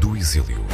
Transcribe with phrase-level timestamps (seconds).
[0.00, 0.64] Do Exílio.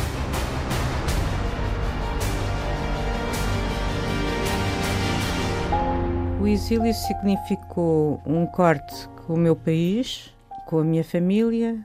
[6.39, 10.35] O exílio significou um corte com o meu país,
[10.67, 11.83] com a minha família,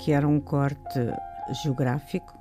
[0.00, 0.98] que era um corte
[1.62, 2.36] geográfico,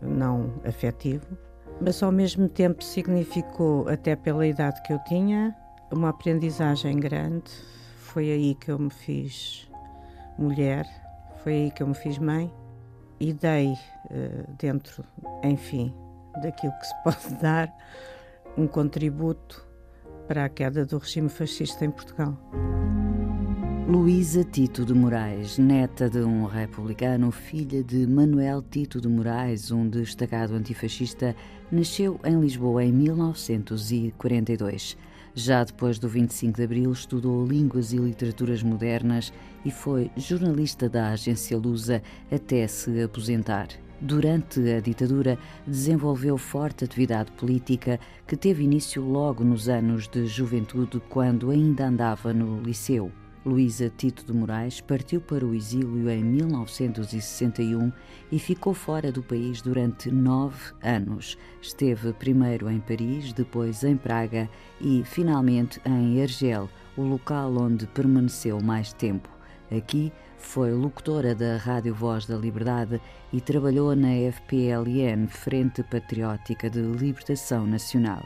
[0.00, 1.36] não afetivo,
[1.78, 5.54] mas ao mesmo tempo significou, até pela idade que eu tinha,
[5.92, 7.50] uma aprendizagem grande.
[7.98, 9.68] Foi aí que eu me fiz
[10.38, 10.86] mulher,
[11.44, 12.50] foi aí que eu me fiz mãe
[13.20, 13.72] e dei
[14.10, 15.04] eh, dentro,
[15.42, 15.94] enfim,
[16.42, 17.72] daquilo que se pode dar,
[18.56, 19.66] um contributo
[20.26, 22.36] para a queda do regime fascista em Portugal.
[23.88, 29.88] Luísa Tito de Moraes, neta de um republicano, filha de Manuel Tito de Moraes, um
[29.88, 31.36] destacado antifascista,
[31.70, 34.96] nasceu em Lisboa em 1942.
[35.38, 39.30] Já depois do 25 de Abril, estudou Línguas e Literaturas Modernas
[39.66, 43.68] e foi jornalista da agência Lusa até se aposentar.
[44.00, 51.02] Durante a ditadura, desenvolveu forte atividade política que teve início logo nos anos de juventude,
[51.10, 53.12] quando ainda andava no liceu.
[53.46, 57.92] Luísa Tito de Moraes partiu para o exílio em 1961
[58.32, 61.38] e ficou fora do país durante nove anos.
[61.62, 68.60] Esteve primeiro em Paris, depois em Praga e, finalmente, em Argel, o local onde permaneceu
[68.60, 69.28] mais tempo.
[69.70, 73.00] Aqui foi locutora da Rádio Voz da Liberdade
[73.32, 78.24] e trabalhou na FPLN, Frente Patriótica de Libertação Nacional.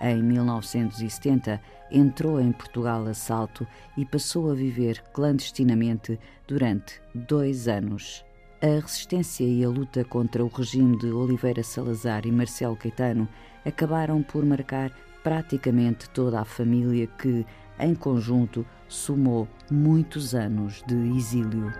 [0.00, 1.60] Em 1970,
[1.92, 8.24] entrou em Portugal a salto e passou a viver clandestinamente durante dois anos.
[8.60, 13.28] A resistência e a luta contra o regime de Oliveira Salazar e Marcelo Caetano
[13.64, 17.44] acabaram por marcar praticamente toda a família que,
[17.78, 21.72] em conjunto, somou muitos anos de exílio.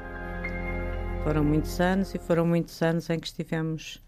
[1.22, 4.02] Foram muitos anos e foram muitos anos em que estivemos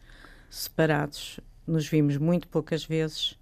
[0.51, 1.39] separados.
[1.67, 3.39] Nos vimos muito poucas vezes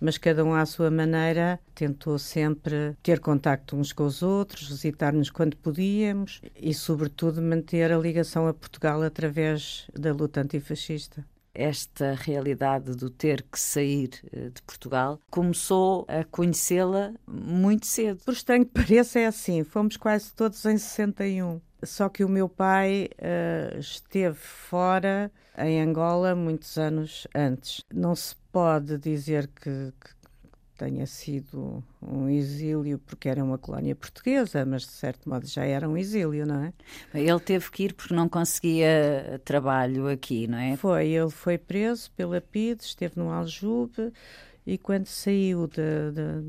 [0.00, 5.30] mas cada um à sua maneira tentou sempre ter contacto uns com os outros, visitar-nos
[5.30, 11.24] quando podíamos e, sobretudo, manter a ligação a Portugal através da luta antifascista
[11.56, 18.22] esta realidade do ter que sair eh, de Portugal, começou a conhecê-la muito cedo.
[18.24, 21.60] Por estranho que pareça, é assim: fomos quase todos em 61.
[21.82, 27.82] Só que o meu pai uh, esteve fora, em Angola, muitos anos antes.
[27.92, 30.16] Não se pode dizer que, que
[30.76, 35.88] tenha sido um exílio porque era uma colónia portuguesa, mas de certo modo já era
[35.88, 36.72] um exílio, não é?
[37.14, 40.76] Ele teve que ir porque não conseguia trabalho aqui, não é?
[40.76, 44.12] Foi, ele foi preso pela PID, esteve no Aljube
[44.66, 46.40] e quando saiu da, da,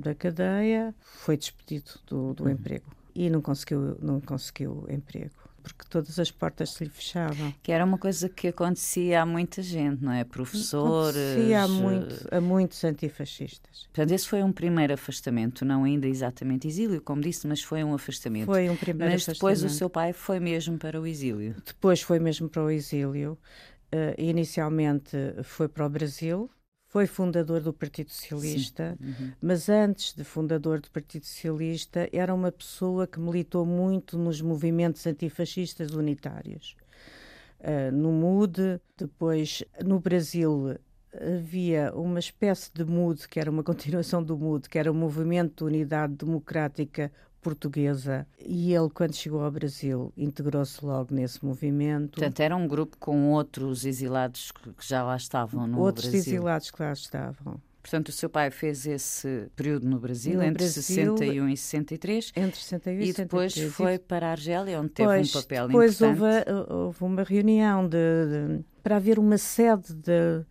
[0.00, 2.50] da cadeia foi despedido do, do uhum.
[2.50, 7.52] emprego e não conseguiu, não conseguiu emprego porque todas as portas se lhe fechavam.
[7.62, 10.22] Que era uma coisa que acontecia a muita gente, não é?
[10.22, 11.16] Professores.
[11.16, 13.88] Acontecia a, muito, a muitos antifascistas.
[13.92, 17.94] Portanto, esse foi um primeiro afastamento, não ainda exatamente exílio, como disse, mas foi um
[17.94, 18.44] afastamento.
[18.44, 19.42] Foi um primeiro mas afastamento.
[19.42, 21.56] Mas depois o seu pai foi mesmo para o exílio.
[21.64, 23.38] Depois foi mesmo para o exílio.
[23.90, 26.50] Uh, inicialmente foi para o Brasil,
[26.94, 29.32] foi fundador do Partido Socialista, uhum.
[29.42, 35.04] mas antes de fundador do Partido Socialista, era uma pessoa que militou muito nos movimentos
[35.04, 36.76] antifascistas unitários.
[37.58, 40.78] Uh, no MUD, depois no Brasil
[41.12, 45.64] havia uma espécie de MUD, que era uma continuação do MUD, que era o Movimento
[45.64, 47.10] de Unidade Democrática
[47.44, 52.12] portuguesa e ele, quando chegou ao Brasil, integrou-se logo nesse movimento.
[52.12, 56.18] Portanto, era um grupo com outros exilados que já lá estavam no outros Brasil.
[56.18, 57.60] Outros exilados que lá estavam.
[57.82, 62.32] Portanto, o seu pai fez esse período no Brasil, no entre Brasil, 61 e 63.
[62.34, 63.74] Entre 61 e, e depois 63.
[63.74, 66.14] foi para a Argélia, onde teve pois, um papel depois importante.
[66.14, 67.98] Depois houve, houve, uma reunião de,
[68.58, 70.44] de, para haver uma sede de,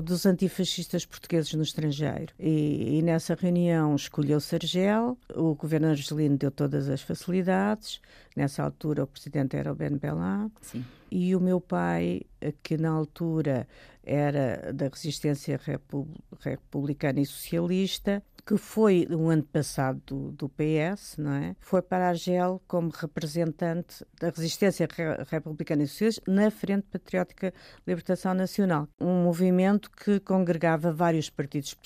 [0.00, 2.32] dos antifascistas portugueses no estrangeiro.
[2.38, 8.00] E, e nessa reunião escolheu-se Argel, o governo argelino deu todas as facilidades.
[8.36, 10.48] Nessa altura, o presidente era o Ben Bella.
[10.60, 10.84] Sim.
[11.10, 12.22] E o meu pai,
[12.62, 13.66] que na altura
[14.04, 15.60] era da resistência
[16.40, 21.56] republicana e socialista, que foi um ano passado do, do, PS, não é?
[21.60, 22.14] Foi para a
[22.66, 24.88] como representante da resistência
[25.28, 27.54] republicana e socialista na Frente Patriótica
[27.86, 31.76] Libertação Nacional, um movimento que congregava vários partidos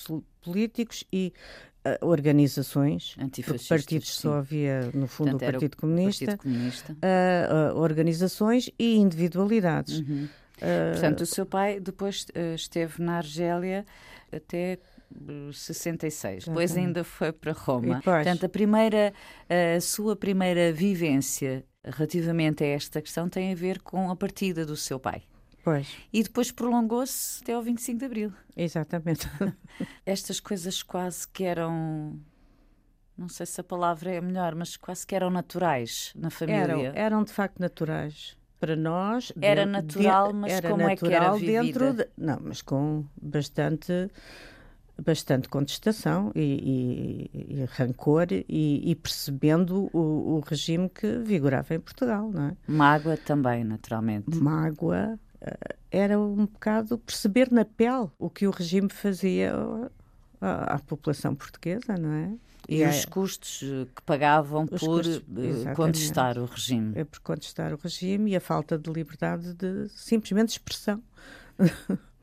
[0.40, 1.32] políticos e
[1.86, 3.16] uh, organizações,
[3.68, 4.22] partidos sim.
[4.22, 6.92] só havia, no fundo, Portanto, o Partido Comunista, Partido Comunista.
[6.92, 10.00] Uh, uh, organizações e individualidades.
[10.00, 10.28] Uhum.
[10.92, 12.24] Portanto, o seu pai depois
[12.54, 13.84] esteve na Argélia
[14.32, 14.78] até
[15.52, 16.46] 66.
[16.46, 18.00] Depois ainda foi para Roma.
[18.02, 19.12] Portanto, a primeira,
[19.48, 24.76] a sua primeira vivência relativamente a esta questão tem a ver com a partida do
[24.76, 25.22] seu pai.
[25.62, 25.96] Pois.
[26.12, 28.32] E depois prolongou-se até ao 25 de Abril.
[28.56, 29.28] Exatamente.
[30.06, 32.20] Estas coisas quase que eram.
[33.18, 36.62] Não sei se a palavra é melhor, mas quase que eram naturais na família.
[36.62, 38.36] Eram, eram de facto naturais.
[38.60, 39.32] Para nós.
[39.40, 41.62] Era de, natural, mas era como natural é que era vivida?
[41.62, 44.08] dentro de, Não, mas com bastante
[45.02, 51.80] bastante contestação e, e, e rancor e, e percebendo o, o, regime que vigorava em
[51.80, 52.56] Portugal, não é?
[52.66, 54.34] Mágoa também, naturalmente.
[54.34, 59.54] Mágoa eh, era um bocado perceber na pele o que o regime fazia
[60.40, 62.32] à, à população portuguesa, não é?
[62.68, 63.60] E, e os é, custos
[63.94, 66.92] que pagavam por custos, eh, contestar o regime.
[66.96, 71.02] É por contestar o regime e a falta de liberdade de simplesmente expressão.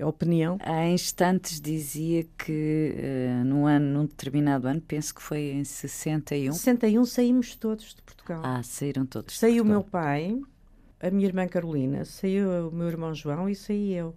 [0.00, 0.58] a opinião.
[0.60, 6.52] Há instantes dizia que uh, num ano, num determinado ano, penso que foi em 61.
[6.52, 8.42] 61 saímos todos de Portugal.
[8.44, 9.38] Ah, saíram todos.
[9.38, 10.40] Saiu o meu pai,
[11.00, 14.14] a minha irmã Carolina, saiu o meu irmão João e saí eu.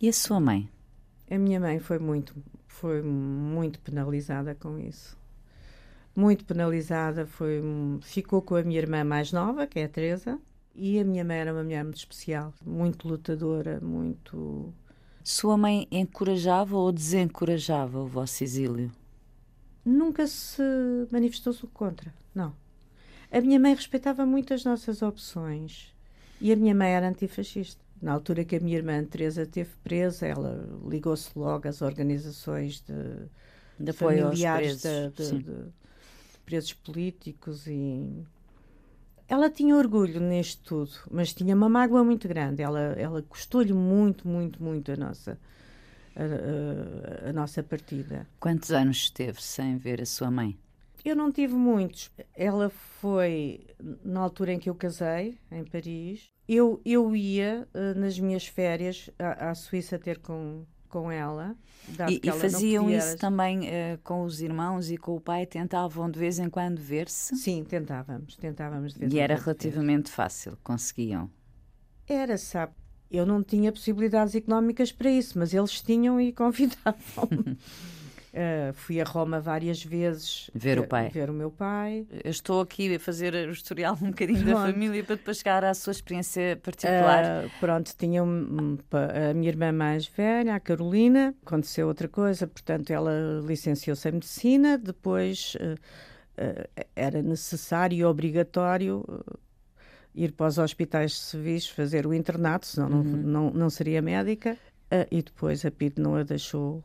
[0.00, 0.68] E a sua mãe?
[1.30, 2.34] A minha mãe foi muito,
[2.66, 5.16] foi muito penalizada com isso.
[6.16, 7.62] Muito penalizada, foi,
[8.02, 10.38] ficou com a minha irmã mais nova, que é a Teresa,
[10.78, 14.72] e a minha mãe era uma mulher muito especial, muito lutadora, muito.
[15.24, 18.92] Sua mãe encorajava ou desencorajava o vosso exílio?
[19.84, 20.62] Nunca se
[21.10, 22.54] manifestou-se contra, não.
[23.30, 25.92] A minha mãe respeitava muito as nossas opções
[26.40, 27.82] e a minha mãe era antifascista.
[28.00, 33.84] Na altura que a minha irmã Teresa esteve presa, ela ligou-se logo às organizações de,
[33.84, 35.54] de familiares de, de, de,
[36.46, 38.24] presos políticos e
[39.28, 42.62] ela tinha orgulho nisto tudo, mas tinha uma mágoa muito grande.
[42.62, 45.38] Ela, ela custou-lhe muito, muito, muito a nossa,
[46.16, 48.26] a, a, a, nossa partida.
[48.40, 50.58] Quantos anos esteve sem ver a sua mãe?
[51.04, 52.10] Eu não tive muitos.
[52.34, 53.66] Ela foi
[54.02, 56.30] na altura em que eu casei, em Paris.
[56.48, 61.56] Eu, eu ia uh, nas minhas férias à, à Suíça ter com, com ela.
[62.08, 65.46] E, e faziam isso também uh, com os irmãos e com o pai?
[65.46, 67.34] Tentavam de vez em quando ver-se?
[67.36, 71.30] Sim, tentávamos, tentávamos de vez E era relativamente fácil, conseguiam?
[72.06, 72.72] Era, sabe,
[73.10, 77.56] eu não tinha possibilidades económicas para isso, mas eles tinham e convidavam-me.
[78.38, 81.08] Uh, fui a Roma várias vezes ver o pai.
[81.08, 82.06] Ver o meu pai.
[82.22, 84.58] Eu estou aqui a fazer o historial um bocadinho pronto.
[84.58, 87.46] da família para depois chegar à sua experiência particular.
[87.46, 92.92] Uh, pronto, tinha um, a minha irmã mais velha, a Carolina, aconteceu outra coisa, portanto
[92.92, 93.10] ela
[93.44, 99.04] licenciou-se em medicina, depois uh, era necessário e obrigatório
[100.14, 103.02] ir para os hospitais de serviço fazer o internato, senão uhum.
[103.02, 104.56] não, não, não seria médica.
[105.10, 106.80] e depois a PID não a deixou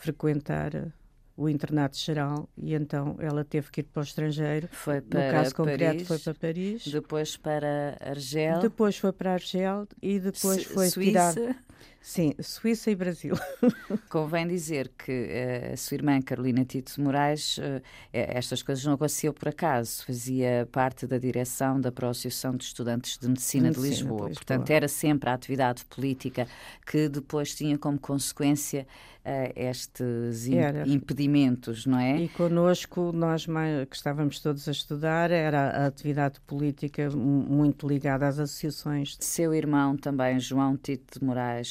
[0.00, 0.92] frequentar
[1.36, 4.68] o internato geral e então ela teve que ir para o estrangeiro.
[4.70, 6.86] Foi para no caso Paris, concreto foi para Paris.
[6.86, 8.60] Depois para Argel.
[8.60, 11.32] Depois foi para Argel e depois foi Suíça.
[11.32, 11.56] tirar
[12.00, 13.34] Sim, Suíça e Brasil.
[14.08, 17.82] Convém dizer que uh, a sua irmã Carolina Tito Moraes, uh,
[18.12, 23.28] estas coisas não aconteciam por acaso, fazia parte da direção da Associação de Estudantes de
[23.28, 24.22] Medicina de, de Lisboa.
[24.22, 24.30] de Lisboa.
[24.34, 26.46] Portanto, era sempre a atividade política
[26.86, 28.86] que depois tinha como consequência
[29.24, 30.46] uh, estes
[30.86, 32.22] impedimentos, não é?
[32.22, 38.26] E connosco, nós mais, que estávamos todos a estudar, era a atividade política muito ligada
[38.26, 39.16] às associações.
[39.20, 41.69] Seu irmão também, João Tito de Moraes,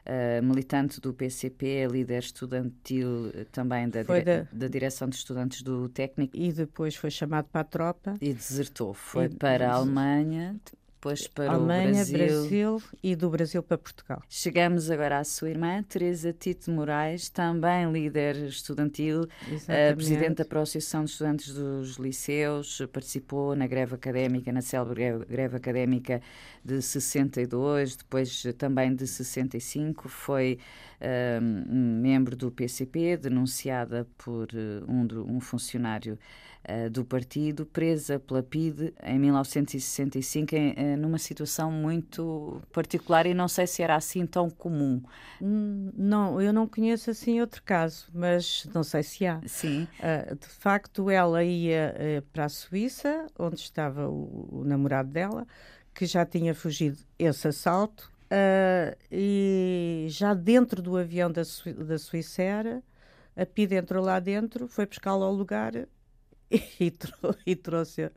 [0.00, 4.46] Uh, militante do PCP, líder estudantil eh, também da, dire da...
[4.50, 6.34] da, direção de estudantes do técnico.
[6.34, 8.14] E depois foi chamado para a tropa.
[8.20, 8.94] E desertou.
[8.94, 9.28] Foi e...
[9.28, 10.58] para a Alemanha,
[11.00, 12.18] depois para Alemanha, o Brasil.
[12.18, 14.22] Brasil e do Brasil para Portugal.
[14.28, 21.04] Chegamos agora à sua irmã, Teresa Tito Moraes, também líder estudantil, uh, presidente da Associação
[21.04, 26.20] de Estudantes dos Liceus, participou na greve académica, na célebre greve, greve académica
[26.62, 30.58] de 62, depois também de 65, foi
[31.00, 36.18] uh, membro do PCP, denunciada por uh, um, um funcionário
[36.90, 43.48] do partido, presa pela PIDE em 1965, em, uh, numa situação muito particular e não
[43.48, 45.02] sei se era assim tão comum.
[45.40, 49.40] Hum, não, eu não conheço assim outro caso, mas não sei se há.
[49.46, 49.88] Sim.
[49.98, 55.46] Uh, de facto, ela ia para a Suíça, onde estava o, o namorado dela,
[55.94, 58.10] que já tinha fugido esse assalto.
[58.26, 62.82] Uh, e já dentro do avião da, Su da Suíça era,
[63.36, 65.72] a PID entrou lá dentro, foi pescá-lo ao lugar
[66.80, 68.10] e, trou e trouxe-a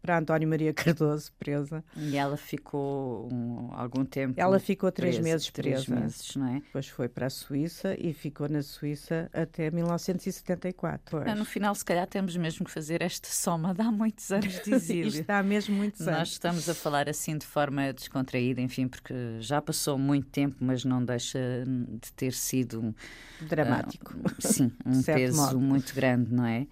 [0.00, 1.84] para António Maria Cardoso, presa.
[1.96, 4.34] E ela ficou um, algum tempo.
[4.40, 5.84] Ela ficou três presa, meses presa.
[5.84, 6.60] Três meses, não é?
[6.60, 11.34] Depois foi para a Suíça e ficou na Suíça até 1974.
[11.34, 14.72] no final, se calhar, temos mesmo que fazer esta soma de há muitos anos de
[14.72, 15.08] exílio.
[15.08, 16.18] Isto há mesmo muitos anos.
[16.18, 20.84] Nós estamos a falar assim de forma descontraída, enfim, porque já passou muito tempo, mas
[20.84, 22.94] não deixa de ter sido
[23.42, 24.16] dramático.
[24.16, 25.60] Uh, sim, um peso modo.
[25.60, 26.66] muito grande, não é?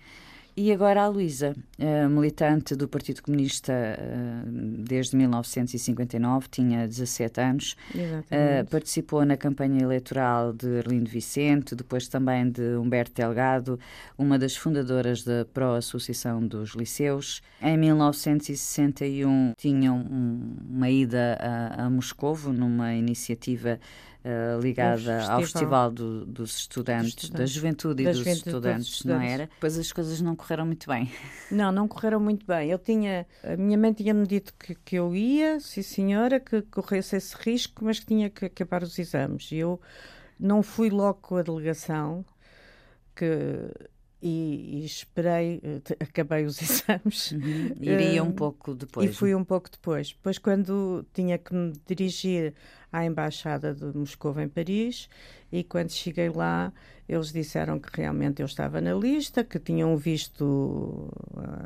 [0.59, 1.55] E agora a Luísa,
[2.09, 3.75] militante do Partido Comunista
[4.47, 8.71] desde 1959, tinha 17 anos, Exatamente.
[8.71, 13.79] participou na campanha eleitoral de Arlindo Vicente, depois também de Humberto Delgado,
[14.17, 17.43] uma das fundadoras da Pró-Associação dos Liceus.
[17.61, 19.99] Em 1961 tinham
[20.71, 23.79] uma ida a, a Moscovo numa iniciativa
[24.27, 25.31] uh, ligada festival.
[25.31, 29.33] ao Festival do, dos estudantes, estudantes, da Juventude e dos, juventude estudantes, dos, estudantes, não
[29.33, 29.47] era?
[29.47, 31.11] Depois as coisas não correram muito bem.
[31.51, 32.71] Não, não correram muito bem.
[32.71, 37.15] Eu tinha, a minha mãe tinha-me dito que, que eu ia, sim senhora, que corresse
[37.15, 39.53] esse risco, mas que tinha que acabar os exames.
[39.53, 39.81] E eu
[40.41, 42.25] não fui logo com a delegação,
[43.15, 43.71] que
[44.21, 45.61] e, e, esperei,
[46.01, 47.33] acabei os exames.
[47.33, 47.77] Uhum.
[47.81, 49.09] Iria um pouco depois.
[49.09, 50.09] E fui um pouco depois.
[50.09, 52.55] Depois, quando tinha que me dirigir
[52.93, 55.09] à Embaixada de Moscou em Paris,
[55.53, 56.73] e quando cheguei lá,
[57.09, 61.09] eles disseram que realmente eu estava na lista, que tinham visto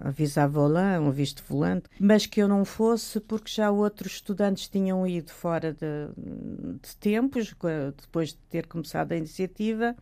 [0.03, 4.69] a visa volant, um visto volante, mas que eu não fosse porque já outros estudantes
[4.69, 6.09] tinham ido fora de,
[6.83, 7.55] de tempos,
[7.97, 9.97] depois de ter começado a iniciativa,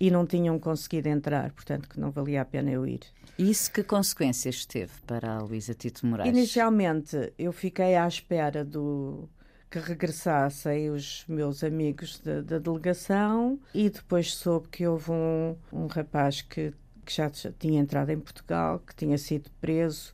[0.00, 3.00] e não tinham conseguido entrar, portanto que não valia a pena eu ir.
[3.38, 6.28] Isso que consequências teve para a Luísa Tito Moraes?
[6.28, 9.28] Inicialmente eu fiquei à espera do
[9.70, 16.40] que regressassem os meus amigos da, delegação e depois soube que houve um, um rapaz
[16.40, 16.72] que,
[17.04, 20.12] que já tinha entrado em Portugal, que tinha sido preso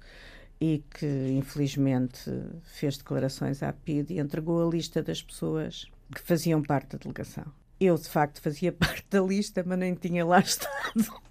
[0.60, 2.30] e que infelizmente
[2.62, 7.44] fez declarações à PID e entregou a lista das pessoas que faziam parte da delegação.
[7.80, 11.22] Eu, de facto, fazia parte da lista, mas nem tinha lá estado.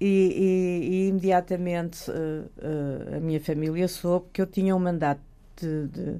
[0.00, 5.20] E, e, e, imediatamente uh, uh, a minha família soube que eu tinha um mandato
[5.56, 6.18] de, de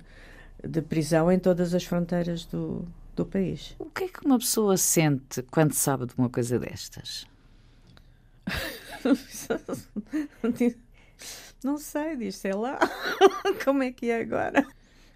[0.66, 3.75] de prisão em todas as fronteiras do, do país.
[3.78, 7.26] O que é que uma pessoa sente quando sabe de uma coisa destas?
[11.64, 12.78] Não sei, diz, sei lá.
[13.64, 14.66] Como é que é agora?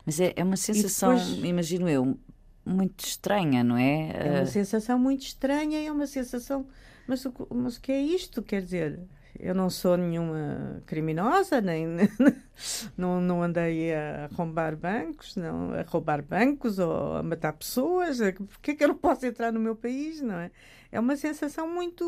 [0.05, 1.45] Mas é, é uma sensação, depois...
[1.45, 2.17] imagino eu,
[2.65, 4.11] muito estranha, não é?
[4.13, 6.67] É uma sensação muito estranha, é uma sensação.
[7.07, 8.43] Mas, mas o que é isto?
[8.43, 9.01] Quer dizer,
[9.39, 11.87] eu não sou nenhuma criminosa, nem
[12.97, 18.19] não, não andei a roubar bancos, não a roubar bancos ou a matar pessoas.
[18.19, 20.51] Porquê que eu não posso entrar no meu país, não é?
[20.91, 22.05] É uma sensação muito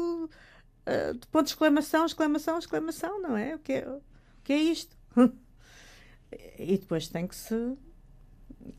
[0.87, 3.54] uh, de ponto de exclamação, exclamação, exclamação, não é?
[3.54, 4.00] O que é, o
[4.44, 4.97] que é isto?
[6.58, 7.76] e depois tem que se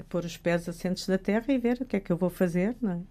[0.08, 2.76] pôr os pés assentes da terra e ver o que é que eu vou fazer,
[2.82, 3.02] não é?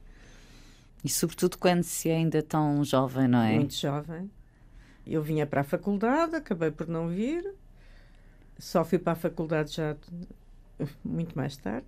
[1.05, 3.55] E sobretudo quando se é ainda tão jovem, não é?
[3.55, 4.31] Muito jovem.
[5.09, 7.55] Eu vinha para a faculdade, acabei por não vir,
[8.59, 9.97] só fui para a faculdade já
[11.05, 11.87] muito mais tarde.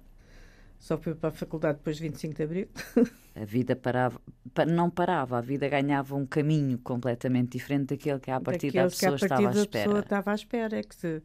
[0.78, 2.68] Só fui para a faculdade depois de 25 de Abril.
[3.36, 4.20] A vida parava,
[4.66, 9.14] não parava, a vida ganhava um caminho completamente diferente daquele que à partida a pessoa
[9.14, 9.68] estava à espera.
[9.68, 10.82] pessoa estava à espera.
[10.82, 11.22] Que se,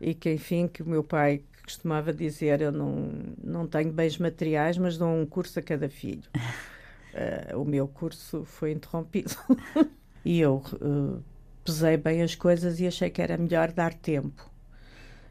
[0.00, 3.10] e que, enfim, que o meu pai costumava dizer, eu não,
[3.42, 6.22] não tenho bens materiais, mas dou um curso a cada filho.
[6.32, 9.34] uh, o meu curso foi interrompido.
[10.24, 11.22] e eu uh,
[11.70, 14.48] pesei bem as coisas e achei que era melhor dar tempo.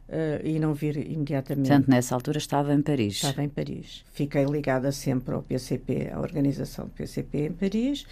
[0.08, 1.67] Uh, e não vir imediatamente.
[1.67, 3.15] Portanto, nessa altura estava em Paris.
[3.15, 4.03] Estava em Paris.
[4.12, 8.08] Fiquei ligada sempre ao PCP, à organização do PCP em Paris,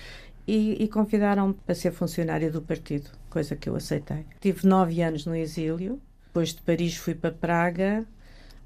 [0.47, 4.25] e, e convidaram-me para ser funcionária do partido, coisa que eu aceitei.
[4.39, 8.05] Tive nove anos no exílio, depois de Paris fui para Praga,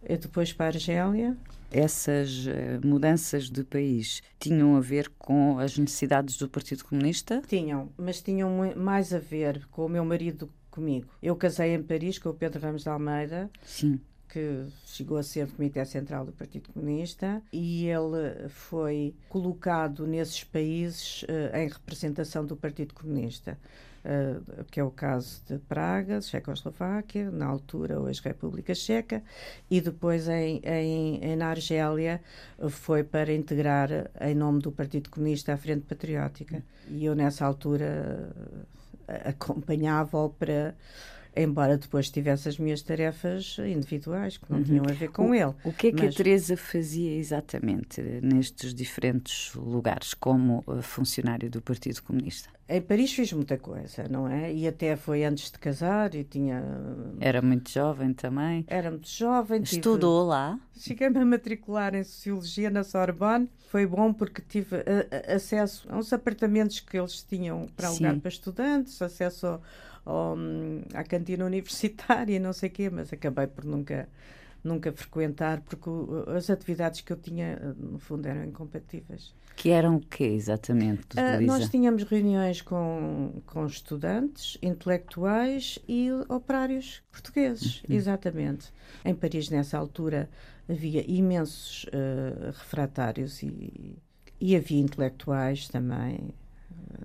[0.03, 1.37] e depois para a Argélia,
[1.71, 7.41] essas eh, mudanças de país tinham a ver com as necessidades do Partido Comunista?
[7.47, 11.07] Tinham, mas tinham mais a ver com o meu marido comigo.
[11.21, 13.49] Eu casei em Paris com o Pedro Ramos de Almeida.
[13.63, 13.99] Sim
[14.31, 21.23] que chegou a ser Comitê Central do Partido Comunista e ele foi colocado nesses países
[21.23, 23.59] uh, em representação do Partido Comunista.
[24.03, 29.22] Uh, que é o caso de Praga, Checoslováquia, na altura hoje República Checa,
[29.70, 32.20] e depois em, em, em, na Argélia
[32.70, 33.89] foi para integrar
[34.20, 36.63] em nome do Partido Comunista a Frente Patriótica.
[36.89, 38.34] E eu nessa altura
[39.25, 40.74] acompanhava-o para
[41.35, 44.63] embora depois tivesse as minhas tarefas individuais que não uhum.
[44.63, 45.53] tinham a ver com o, ele.
[45.63, 46.13] O que é que Mas...
[46.13, 52.50] a Teresa fazia exatamente nestes diferentes lugares como funcionária do Partido Comunista?
[52.71, 54.53] Em Paris fiz muita coisa, não é?
[54.53, 56.63] E até foi antes de casar e tinha.
[57.19, 58.63] Era muito jovem também.
[58.65, 59.61] Era muito jovem.
[59.61, 60.29] Estudou tive...
[60.29, 60.59] lá?
[60.77, 63.50] Cheguei-me a matricular em Sociologia na Sorbonne.
[63.69, 68.17] Foi bom porque tive a, a, acesso a uns apartamentos que eles tinham para alugar
[68.19, 69.61] para estudantes, acesso ao,
[70.05, 70.36] ao,
[70.93, 74.08] à cantina universitária não sei o quê, mas acabei por nunca
[74.63, 75.89] nunca frequentar, porque
[76.36, 79.34] as atividades que eu tinha, no fundo, eram incompatíveis.
[79.55, 87.01] Que eram o quê, exatamente, uh, Nós tínhamos reuniões com, com estudantes, intelectuais e operários
[87.12, 87.96] portugueses, uhum.
[87.96, 88.72] exatamente.
[89.03, 90.29] Em Paris, nessa altura,
[90.70, 93.98] havia imensos uh, refratários e,
[94.39, 96.34] e havia intelectuais também.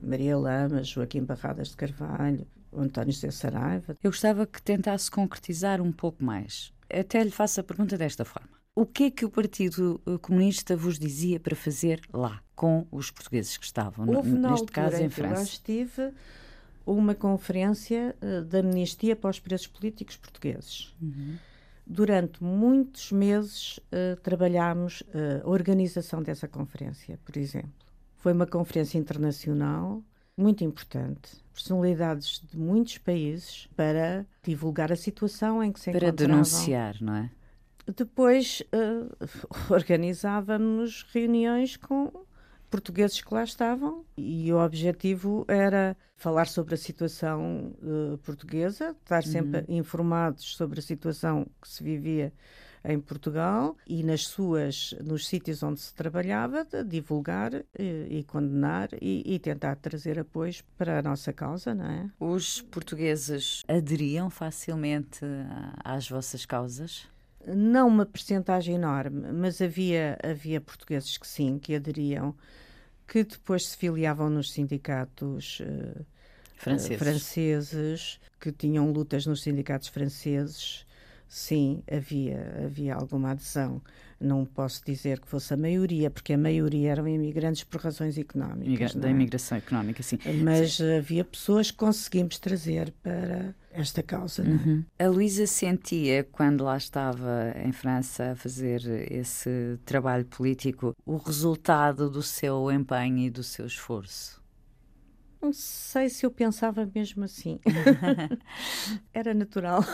[0.03, 2.47] Maria Lama, Joaquim Barradas de Carvalho,
[2.81, 3.97] António José Saraiva.
[4.03, 8.51] Eu gostava que tentasse concretizar um pouco mais até lhe faço a pergunta desta forma.
[8.75, 13.11] O que é que o Partido eh, Comunista vos dizia para fazer lá, com os
[13.11, 15.41] portugueses que estavam, Houve, neste caso em França?
[15.41, 16.13] Eu estive
[16.85, 20.95] uma conferência uh, da amnistia para os presos políticos portugueses.
[21.03, 21.37] Uhum.
[21.85, 25.03] Durante muitos meses uh, trabalhámos
[25.43, 27.73] a organização dessa conferência, por exemplo.
[28.17, 30.03] Foi uma conferência internacional
[30.37, 36.17] muito importante, personalidades de muitos países para divulgar a situação em que se para encontravam.
[36.17, 37.31] Para denunciar, não é?
[37.97, 39.09] Depois uh,
[39.73, 42.13] organizávamos reuniões com
[42.69, 49.23] portugueses que lá estavam e o objetivo era falar sobre a situação uh, portuguesa, estar
[49.23, 49.79] sempre uhum.
[49.79, 52.33] informados sobre a situação que se vivia
[52.87, 58.89] em Portugal e nas suas, nos sítios onde se trabalhava, divulgar e, eh, e condenar
[59.01, 62.11] e, e, tentar trazer apoios para a nossa causa, não é?
[62.21, 65.21] Os portugueses aderiam facilmente
[65.83, 67.09] às vossas causas?
[67.47, 72.35] Não uma percentagem enorme, mas havia, havia portugueses que sim, que aderiam,
[73.07, 76.05] que depois se filiavam nos sindicatos uh,
[76.57, 76.97] franceses.
[76.97, 80.86] Uh, franceses, que tinham lutas nos sindicatos franceses
[81.29, 83.81] sim, havia, havia alguma adesão.
[84.19, 88.95] Não posso dizer que fosse a maioria, porque a maioria eram imigrantes por razões económicas.
[88.95, 89.11] da é?
[89.11, 90.19] imigração económica, sim.
[90.43, 90.97] Mas sim.
[90.97, 94.43] havia pessoas que conseguimos trazer para esta causa.
[94.43, 94.49] É?
[94.49, 94.85] Uhum.
[94.99, 98.81] A Luísa sentia, quando lá estava em França a fazer
[99.13, 104.46] esse trabalho político, o resultado do seu empenho e do seu esforço?
[105.41, 107.61] Não sei se eu pensava mesmo assim.
[109.13, 109.85] era natural.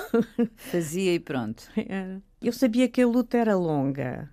[0.57, 1.65] Fazia e pronto.
[1.77, 2.23] Era.
[2.41, 4.31] Eu sabia que a luta era longa,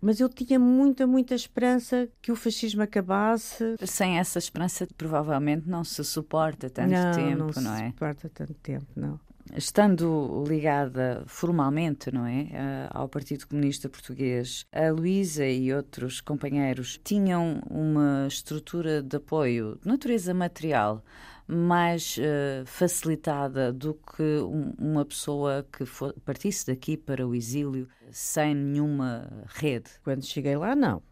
[0.00, 3.76] mas eu tinha muita, muita esperança que o fascismo acabasse.
[3.84, 7.86] Sem essa esperança, provavelmente não se suporta tanto não, tempo, não, não, se é?
[7.88, 15.46] suporta tanto tempo, não estando ligada formalmente, não é, ao Partido Comunista Português, a Luísa
[15.46, 21.04] e outros companheiros tinham uma estrutura de apoio de natureza material
[21.48, 25.84] mais uh, facilitada do que um, uma pessoa que
[26.22, 29.90] partisse daqui para o exílio sem nenhuma rede.
[30.04, 31.02] Quando cheguei lá, não.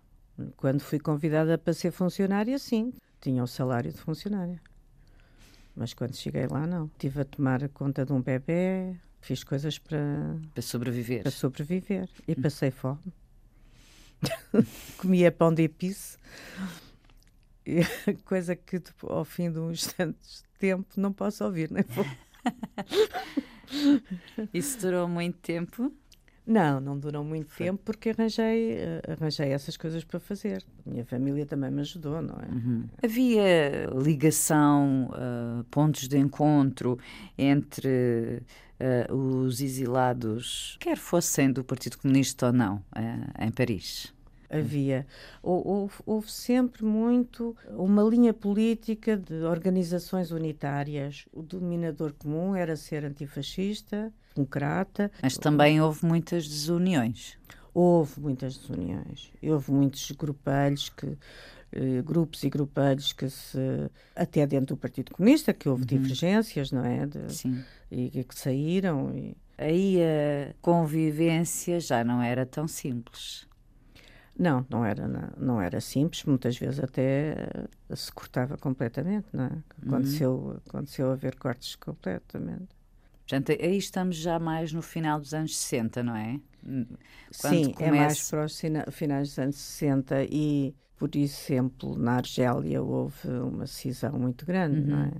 [0.56, 2.92] Quando fui convidada para ser funcionária, sim.
[3.18, 4.60] Tinha o salário de funcionária.
[5.76, 6.90] Mas quando cheguei lá, não.
[6.98, 10.38] Tive a tomar conta de um bebê, fiz coisas para.
[10.54, 11.22] Para sobreviver.
[11.22, 12.08] Para sobreviver.
[12.26, 12.42] E hum.
[12.42, 13.12] passei fome.
[14.96, 16.16] Comia pão de epice.
[18.24, 22.06] Coisa que ao fim de uns tantos tempo não posso ouvir, nem vou.
[24.54, 25.92] Isso durou muito tempo?
[26.46, 27.66] Não, não durou muito Foi.
[27.66, 30.64] tempo porque arranjei, uh, arranjei essas coisas para fazer.
[30.84, 32.46] Minha família também me ajudou, não é?
[32.54, 32.84] Uhum.
[33.02, 36.98] Havia ligação, uh, pontos de encontro
[37.36, 38.42] entre
[39.10, 42.82] uh, os exilados, quer fossem do Partido Comunista ou não,
[43.40, 44.14] em Paris?
[44.50, 45.06] Havia.
[45.42, 51.26] Houve, houve, sempre muito uma linha política de organizações unitárias.
[51.32, 55.10] O denominador comum era ser antifascista, democrata.
[55.22, 57.38] Mas também houve muitas desuniões.
[57.72, 59.30] Houve muitas desuniões.
[59.42, 61.16] Houve muitos grupelhos que
[61.72, 63.58] eh, grupos e grupelhos que se
[64.14, 65.86] até dentro do Partido Comunista que houve uhum.
[65.86, 67.06] divergências, não é?
[67.06, 67.62] De, Sim.
[67.90, 69.12] E, e que saíram.
[69.14, 69.36] E...
[69.58, 73.46] Aí a convivência já não era tão simples.
[74.38, 77.48] Não, não era, não, não, era simples, muitas vezes até
[77.94, 79.52] se cortava completamente, não é?
[79.86, 80.60] Aconteceu, uhum.
[80.66, 82.68] aconteceu haver cortes completamente.
[83.20, 86.38] Portanto, aí estamos já mais no final dos anos 60, não é?
[86.62, 86.96] Quando
[87.30, 87.84] Sim, começa...
[87.84, 88.60] é mais para os
[88.92, 94.86] finais dos anos 60 e, por exemplo, na Argélia houve uma cisão muito grande, uhum.
[94.86, 95.12] não é?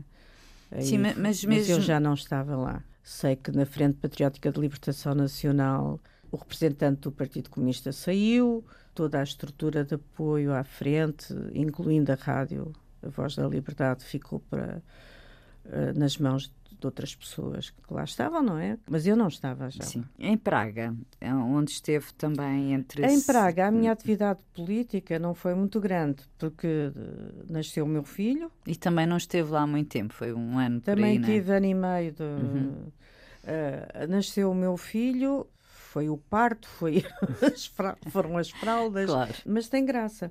[0.72, 2.82] Aí, Sim, mas, mas, mas eu já não estava lá.
[3.02, 6.00] Sei que na Frente Patriótica de Libertação Nacional
[6.30, 12.14] o representante do Partido Comunista saiu, toda a estrutura de apoio à frente, incluindo a
[12.14, 14.82] rádio, a voz da liberdade ficou para,
[15.66, 18.78] uh, nas mãos de outras pessoas que lá estavam, não é?
[18.88, 19.82] Mas eu não estava já.
[19.82, 20.04] Sim.
[20.18, 23.04] Em Praga, é onde esteve também entre.
[23.06, 28.04] Em Praga, a minha atividade política não foi muito grande, porque eh, nasceu o meu
[28.04, 28.50] filho.
[28.66, 31.26] E também não esteve lá há muito tempo, foi um ano Também aí, é?
[31.26, 32.22] tive ano e meio de.
[32.22, 32.92] Uhum.
[33.46, 35.46] Uh, nasceu o meu filho,
[35.96, 37.02] foi o parto, foi
[37.40, 37.64] as
[38.10, 39.34] foram as fraldas, claro.
[39.46, 40.30] mas tem graça.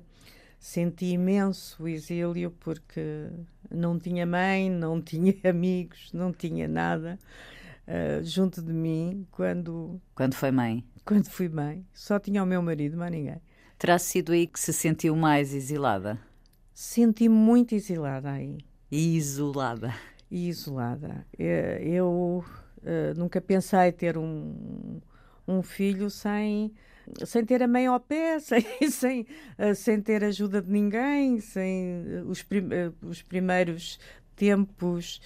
[0.60, 3.26] Senti imenso o exílio porque
[3.68, 7.18] não tinha mãe, não tinha amigos, não tinha nada
[7.88, 10.00] uh, junto de mim quando.
[10.14, 10.84] Quando foi mãe?
[11.04, 11.84] Quando fui mãe.
[11.92, 13.42] Só tinha o meu marido, mais ninguém.
[13.76, 16.16] Terá sido aí que se sentiu mais exilada?
[16.72, 18.58] Senti muito exilada aí.
[18.88, 19.92] E isolada?
[20.30, 21.26] E isolada.
[21.36, 22.44] Eh, eu,
[22.82, 25.00] uh, nunca pensei ter um,
[25.46, 26.72] um filho sem
[27.24, 29.26] sem ter a mãe ao pé, sem, sem,
[29.58, 33.98] uh, sem ter ajuda de ninguém, sem uh, os, prim uh, os primeiros
[34.34, 35.20] tempos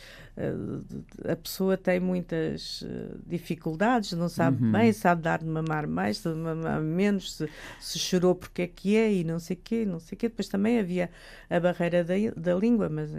[1.29, 2.83] a pessoa tem muitas
[3.27, 4.73] dificuldades, não sabe uhum.
[4.73, 8.97] bem, sabe dar de mamar mais, de mamar menos, se, se chorou porque é que
[8.97, 10.29] é e não sei o quê, não sei quê.
[10.31, 11.11] Depois também havia
[11.51, 13.11] a barreira da, da língua, mas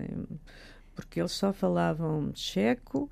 [0.95, 3.11] porque eles só falavam checo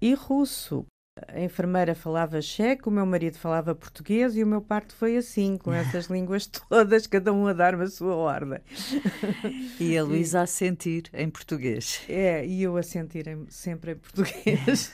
[0.00, 0.86] e russo.
[1.28, 5.56] A enfermeira falava checo, o meu marido falava português e o meu parto foi assim,
[5.56, 8.58] com essas línguas todas, cada um a dar-me a sua ordem.
[9.78, 12.02] E a Luísa a sentir em português.
[12.08, 14.92] É, e eu a sentir em, sempre em português.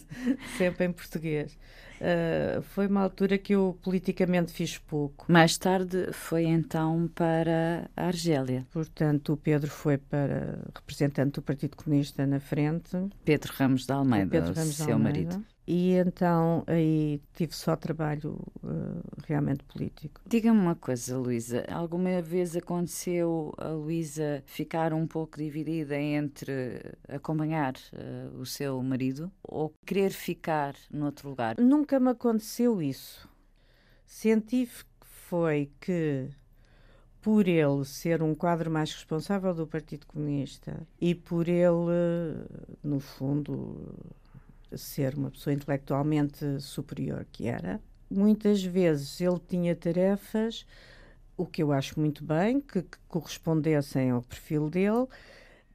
[0.58, 1.56] sempre em português.
[2.02, 5.30] Uh, foi uma altura que eu politicamente fiz pouco.
[5.30, 8.66] Mais tarde foi então para a Argélia.
[8.72, 12.96] Portanto, o Pedro foi para representante do Partido Comunista na frente.
[13.24, 15.28] Pedro Ramos de Almeida, Pedro Ramos seu Almeida.
[15.28, 15.51] marido.
[15.66, 20.20] E então aí tive só trabalho uh, realmente político.
[20.26, 21.64] Diga-me uma coisa, Luísa.
[21.68, 29.30] Alguma vez aconteceu a Luísa ficar um pouco dividida entre acompanhar uh, o seu marido
[29.42, 31.56] ou querer ficar noutro lugar?
[31.58, 33.28] Nunca me aconteceu isso.
[34.04, 36.28] Senti que foi que
[37.22, 42.44] por ele ser um quadro mais responsável do Partido Comunista e por ele,
[42.82, 43.94] no fundo,
[44.76, 47.80] ser uma pessoa intelectualmente superior que era.
[48.10, 50.66] Muitas vezes ele tinha tarefas,
[51.36, 55.06] o que eu acho muito bem, que, que correspondessem ao perfil dele,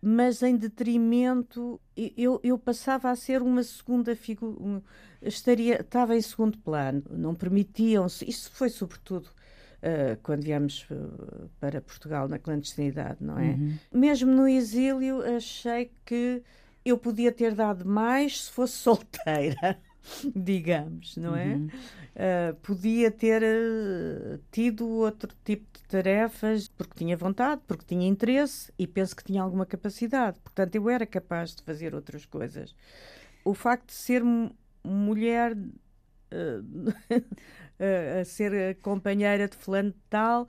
[0.01, 1.81] mas em detrimento,
[2.15, 4.81] eu, eu passava a ser uma segunda figura,
[5.21, 9.29] estaria, estava em segundo plano, não permitiam-se, isso foi sobretudo
[9.77, 13.51] Uh, quando viemos uh, para Portugal na clandestinidade, não é?
[13.51, 13.77] Uhum.
[13.93, 16.41] Mesmo no exílio, achei que
[16.89, 19.80] eu podia ter dado mais se fosse solteira,
[20.36, 21.56] digamos, não é?
[21.56, 21.67] Uhum.
[21.67, 28.71] Uh, podia ter uh, tido outro tipo de tarefas porque tinha vontade, porque tinha interesse
[28.80, 30.39] e penso que tinha alguma capacidade.
[30.39, 32.76] Portanto, eu era capaz de fazer outras coisas.
[33.45, 34.23] O facto de ser
[34.84, 35.56] mulher.
[36.32, 36.93] Uh,
[37.80, 40.48] a, ser companheira de fulano de tal,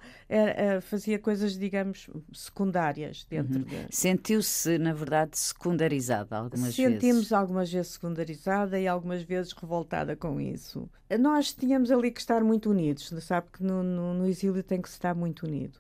[0.83, 3.87] fazia coisas, digamos, secundárias dentro uhum.
[3.91, 7.03] Sentiu-se, na verdade, secundarizada algumas Sentimos vezes?
[7.03, 10.89] Sentimos algumas vezes secundarizada e algumas vezes revoltada com isso.
[11.19, 14.89] Nós tínhamos ali que estar muito unidos, sabe que no, no, no exílio tem que
[14.89, 15.79] se estar muito unido.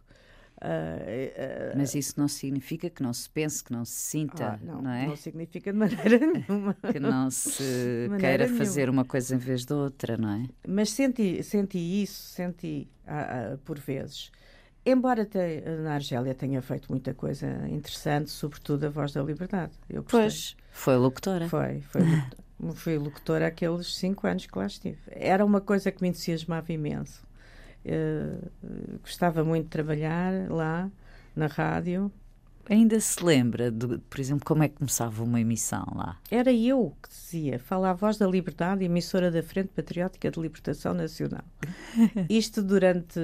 [0.60, 4.58] Uh, uh, Mas isso não significa que não se pense, que não se sinta, ah,
[4.60, 5.06] não, não é?
[5.06, 6.74] Não significa de maneira nenhuma.
[6.90, 8.58] que não se queira nenhuma.
[8.58, 10.48] fazer uma coisa em vez de outra, não é?
[10.66, 14.32] Mas senti, senti isso, senti ah, ah, por vezes.
[14.84, 19.72] Embora te, na Argélia tenha feito muita coisa interessante, sobretudo a Voz da Liberdade.
[19.88, 21.48] Eu pois, foi locutora.
[21.48, 22.48] Foi, foi locutora.
[22.74, 24.98] fui locutora aqueles cinco anos que lá estive.
[25.06, 27.27] Era uma coisa que me entusiasmava imenso.
[27.84, 30.90] Uh, gostava muito de trabalhar lá
[31.34, 32.12] na rádio.
[32.68, 36.18] Ainda se lembra, de, por exemplo, como é que começava uma emissão lá?
[36.30, 40.92] Era eu que dizia, fala a voz da liberdade, emissora da Frente Patriótica de Libertação
[40.92, 41.44] Nacional.
[42.28, 43.18] Isto durante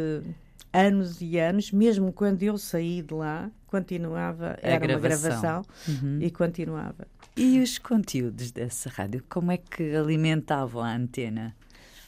[0.72, 4.88] anos e anos, mesmo quando eu saí de lá, continuava, era gravação.
[4.88, 6.18] uma gravação uhum.
[6.22, 7.06] e continuava.
[7.36, 11.54] E os conteúdos dessa rádio, como é que alimentavam a antena?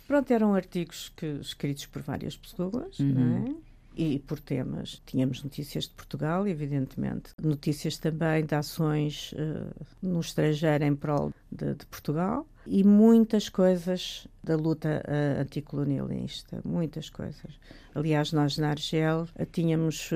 [0.07, 3.13] Pronto, eram artigos que, escritos por várias pessoas, uhum.
[3.13, 3.67] não é?
[3.97, 5.03] e por temas.
[5.07, 11.75] Tínhamos notícias de Portugal, evidentemente, notícias também de ações uh, no estrangeiro em prol de,
[11.75, 17.59] de, Portugal e muitas coisas da luta uh, anticolonialista, muitas coisas.
[17.95, 20.11] Aliás, nós na Argel uh, tínhamos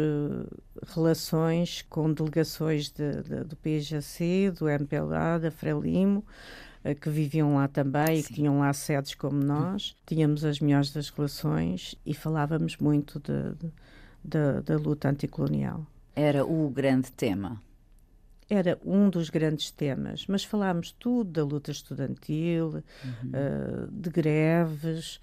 [0.95, 6.23] relações com delegações de, de, do PJC, do MPLA, da Frelimo,
[7.01, 8.21] que viviam lá também Sim.
[8.21, 9.95] e que tinham lá sedes como nós.
[10.07, 13.69] Tínhamos as melhores das relações e falávamos muito de,
[14.25, 15.87] de, da luta anticolonial.
[16.15, 17.61] Era o grande tema
[18.51, 23.31] era um dos grandes temas, mas falámos tudo da luta estudantil, uhum.
[23.31, 25.21] uh, de greves,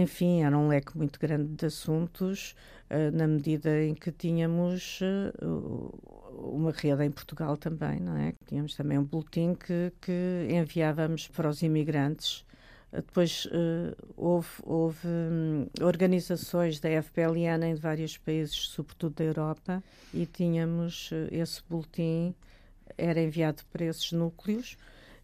[0.00, 2.54] enfim, era um leque muito grande de assuntos,
[2.90, 5.00] uh, na medida em que tínhamos
[5.42, 5.92] uh,
[6.38, 8.32] uma rede em Portugal também, não é?
[8.46, 12.46] Tínhamos também um boletim que, que enviávamos para os imigrantes
[12.92, 20.24] depois uh, houve, houve um, organizações da FPLN em vários países, sobretudo da Europa, e
[20.24, 22.34] tínhamos uh, esse boletim,
[22.96, 24.76] era enviado para esses núcleos.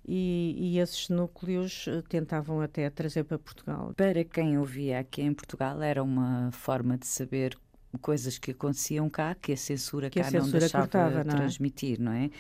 [0.06, 3.94] E, e, esses núcleos uh, tentavam até trazer para Portugal.
[3.96, 7.56] Para quem ouvia aqui em Portugal, era uma forma de saber
[7.98, 11.34] coisas que aconteciam cá que a censura que cá a censura não deixava cortava, não
[11.34, 11.36] é?
[11.36, 12.30] transmitir, não é?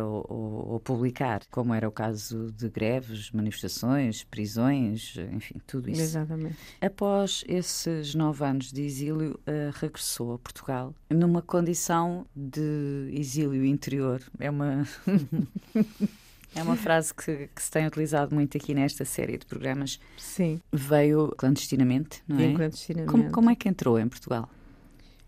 [0.00, 6.00] Ou, ou, ou, publicar, como era o caso de greves, manifestações, prisões, enfim, tudo isso.
[6.00, 6.56] Exatamente.
[6.80, 14.22] Após esses nove anos de exílio, uh, regressou a Portugal numa condição de exílio interior.
[14.38, 14.86] É uma.
[16.54, 19.98] É uma frase que, que, se tem utilizado muito aqui nesta série de programas.
[20.18, 20.60] Sim.
[20.70, 22.54] Veio clandestinamente, não Vim é?
[22.54, 23.10] clandestinamente.
[23.10, 24.48] Como, como é que entrou em Portugal?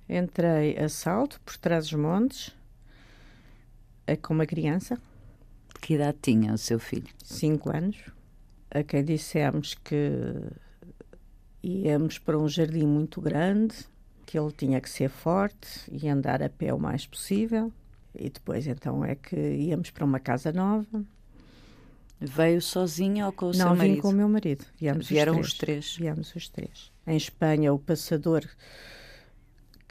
[0.09, 2.55] Entrei a salto por trás dos montes,
[4.23, 4.99] com uma criança.
[5.81, 7.09] Que idade tinha o seu filho?
[7.23, 7.97] Cinco anos.
[8.71, 9.97] A quem dissemos que
[11.63, 13.75] íamos para um jardim muito grande,
[14.27, 17.73] que ele tinha que ser forte e andar a pé o mais possível.
[18.15, 21.05] E depois então é que íamos para uma casa nova.
[22.21, 23.87] Veio sozinha ou com o Não, seu marido?
[23.87, 24.65] Não, vim com o meu marido.
[24.79, 25.85] Viemos Vieram os três.
[25.87, 25.97] os três?
[25.97, 26.93] Viemos os três.
[27.07, 28.45] Em Espanha, o passador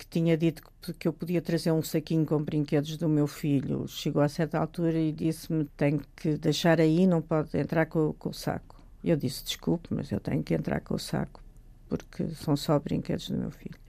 [0.03, 0.61] que tinha dito
[0.99, 4.99] que eu podia trazer um saquinho com brinquedos do meu filho, chegou a certa altura
[4.99, 8.81] e disse-me: tem que deixar aí, não pode entrar com, com o saco.
[9.03, 11.41] Eu disse: desculpe, mas eu tenho que entrar com o saco,
[11.87, 13.79] porque são só brinquedos do meu filho.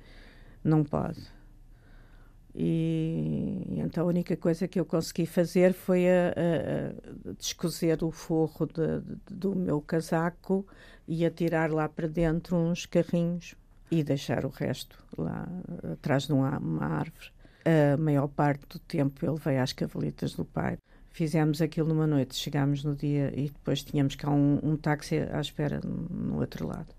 [0.62, 1.22] Não pode.
[2.54, 8.12] E então a única coisa que eu consegui fazer foi a, a, a descozer o
[8.12, 10.64] forro de, de, do meu casaco
[11.06, 13.56] e atirar lá para dentro uns carrinhos
[13.90, 15.46] e deixar o resto lá
[15.92, 17.28] atrás de uma, uma árvore.
[17.64, 20.76] A maior parte do tempo ele veio às cavalitas do pai.
[21.10, 25.40] Fizemos aquilo numa noite, chegámos no dia e depois tínhamos cá um, um táxi à
[25.40, 26.92] espera no outro lado.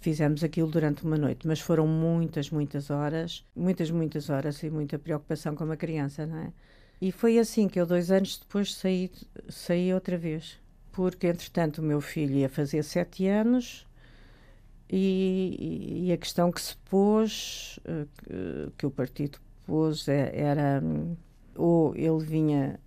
[0.00, 4.98] Fizemos aquilo durante uma noite, mas foram muitas, muitas horas, muitas, muitas horas e muita
[4.98, 6.52] preocupação com uma criança, não é?
[7.00, 9.10] E foi assim que eu, dois anos depois, saí,
[9.48, 10.58] saí outra vez.
[10.92, 13.85] Porque, entretanto, o meu filho ia fazer sete anos,
[14.88, 20.80] e, e, a questão que se pôs, eh, que, que o partido pôs, é, era
[21.56, 22.78] ou ele vinha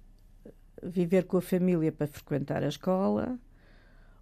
[0.82, 3.38] viver com a família para frequentar a escola.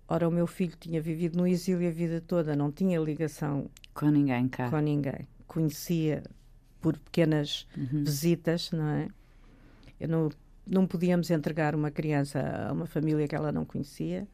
[0.07, 4.09] Ora, o meu filho tinha vivido no exílio a vida toda, não tinha ligação com
[4.09, 4.69] ninguém cá.
[4.69, 5.27] Com ninguém.
[5.45, 6.23] Conhecia
[6.81, 8.03] por pequenas uhum.
[8.03, 9.09] visitas, não é?
[9.99, 10.29] Eu não,
[10.65, 14.27] não podíamos entregar uma criança a uma família que ela não conhecia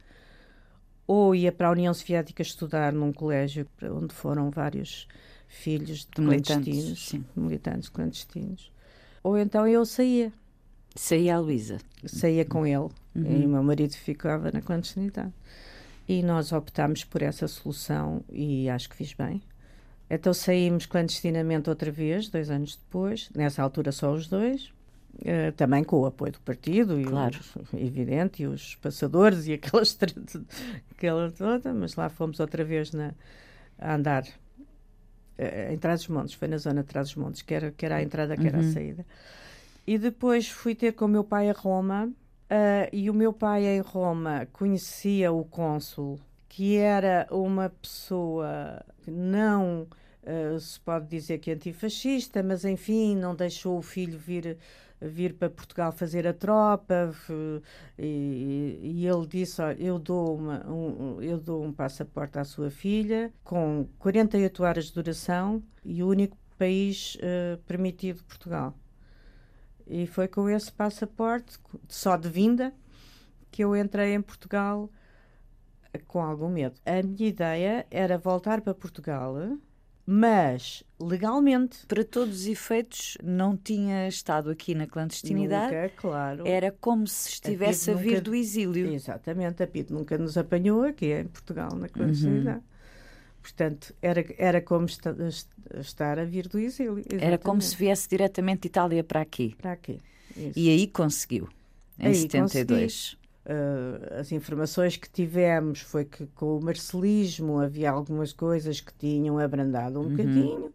[1.07, 5.07] ou ia para a União Soviética estudar num colégio onde foram vários
[5.47, 7.25] filhos de militantes, sim.
[7.35, 8.71] militantes clandestinos,
[9.21, 10.31] ou então eu saía.
[10.95, 11.79] Saía a Luísa?
[12.05, 13.41] Saía com ele uhum.
[13.41, 15.33] e o meu marido ficava na clandestinidade.
[16.07, 19.41] E nós optámos por essa solução e acho que fiz bem.
[20.09, 24.71] Então saímos clandestinamente outra vez, dois anos depois, nessa altura só os dois,
[25.15, 27.39] Uh, também com o apoio do partido, e claro.
[27.39, 29.95] os, evidente, e os passadores e aquelas
[30.91, 33.13] aquela toda, mas lá fomos outra vez na,
[33.77, 38.03] a andar uh, em Trás-os-Montes, foi na zona de Trás-os-Montes, que era, que era a
[38.03, 38.47] entrada, que uhum.
[38.47, 38.73] era a uhum.
[38.73, 39.05] saída.
[39.85, 43.67] E depois fui ter com o meu pai a Roma, uh, e o meu pai
[43.67, 49.87] em Roma conhecia o cônsul, que era uma pessoa não
[50.57, 54.57] se pode dizer que antifascista, mas enfim, não deixou o filho vir
[55.01, 57.13] vir para Portugal fazer a tropa
[57.97, 62.69] e, e ele disse, olha, eu dou, uma, um, eu dou um passaporte à sua
[62.69, 68.73] filha com 48 horas de duração e o único país uh, permitido Portugal.
[69.85, 72.73] E foi com esse passaporte, só de vinda,
[73.51, 74.89] que eu entrei em Portugal
[76.07, 76.79] com algum medo.
[76.85, 79.35] A minha ideia era voltar para Portugal
[80.05, 81.85] mas legalmente.
[81.87, 85.73] Para todos os efeitos, não tinha estado aqui na clandestinidade.
[85.73, 86.47] Nunca, claro.
[86.47, 88.93] Era como se estivesse a, a vir nunca, do exílio.
[88.93, 92.57] Exatamente, a PID nunca nos apanhou aqui em Portugal na clandestinidade.
[92.57, 92.73] Uhum.
[93.41, 95.15] Portanto, era, era como esta,
[95.79, 96.99] estar a vir do exílio.
[96.99, 97.25] Exatamente.
[97.25, 99.55] Era como se viesse diretamente de Itália para aqui.
[99.57, 99.99] Para aqui.
[100.35, 100.53] Isso.
[100.55, 101.49] E aí conseguiu,
[101.99, 102.93] em aí 72.
[102.93, 103.22] Consegui.
[103.45, 109.37] Uh, as informações que tivemos foi que com o marcelismo havia algumas coisas que tinham
[109.37, 110.09] abrandado um uhum.
[110.11, 110.73] bocadinho,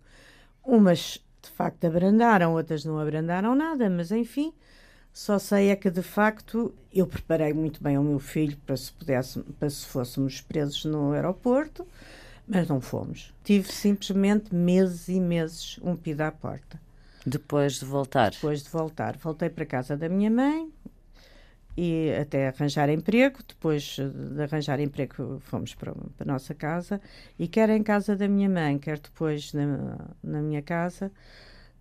[0.63, 4.53] umas de facto abrandaram, outras não abrandaram nada, mas enfim,
[5.13, 8.93] só sei é que de facto eu preparei muito bem o meu filho para se
[8.93, 11.87] pudesse, para se fôssemos presos no aeroporto,
[12.47, 13.35] mas não fomos.
[13.43, 16.81] Tive simplesmente meses e meses um pido à porta.
[17.27, 18.31] Depois de voltar?
[18.31, 19.17] Depois de voltar.
[19.17, 20.71] Voltei para a casa da minha mãe
[21.81, 23.39] e até arranjar emprego.
[23.47, 23.97] Depois
[24.35, 27.01] de arranjar emprego, fomos para, para a nossa casa.
[27.39, 31.13] E quer em casa da minha mãe, quer depois na, na minha casa,